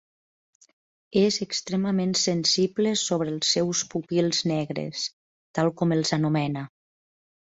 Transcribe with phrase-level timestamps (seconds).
[1.19, 5.05] És extremament sensible sobre els seus pupils negres,
[5.59, 6.65] tal com els anomena.